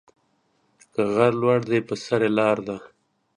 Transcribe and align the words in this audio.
که 0.93 1.01
غر 1.13 1.33
لوړ 1.41 1.59
دى، 1.69 1.79
په 1.87 1.95
سر 2.05 2.21
يې 2.25 2.31
لار 2.37 2.57
ده. 2.67 2.77